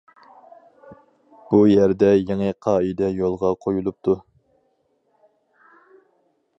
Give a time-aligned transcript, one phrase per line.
[1.51, 4.19] بۇ يەردە يېڭى قائىدە يولغا قويۇلۇپتۇ.